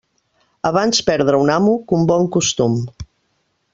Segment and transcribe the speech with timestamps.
[0.69, 2.81] Abans perdre un amo que un bon costum.